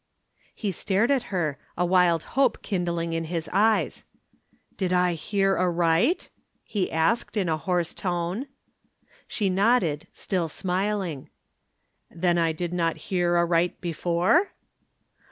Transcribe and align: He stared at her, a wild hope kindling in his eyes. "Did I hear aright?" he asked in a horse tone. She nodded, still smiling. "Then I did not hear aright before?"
He 0.55 0.71
stared 0.71 1.11
at 1.11 1.21
her, 1.29 1.59
a 1.77 1.85
wild 1.85 2.23
hope 2.33 2.63
kindling 2.63 3.13
in 3.13 3.25
his 3.25 3.47
eyes. 3.53 4.03
"Did 4.75 4.91
I 4.91 5.13
hear 5.13 5.59
aright?" 5.59 6.31
he 6.63 6.91
asked 6.91 7.37
in 7.37 7.47
a 7.47 7.55
horse 7.55 7.93
tone. 7.93 8.47
She 9.27 9.47
nodded, 9.47 10.07
still 10.11 10.49
smiling. 10.49 11.29
"Then 12.09 12.39
I 12.39 12.51
did 12.51 12.73
not 12.73 12.97
hear 13.11 13.37
aright 13.37 13.79
before?" 13.79 14.53